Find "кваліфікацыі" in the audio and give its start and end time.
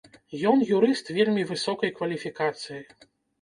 2.01-2.81